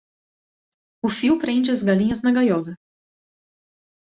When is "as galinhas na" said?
1.75-2.31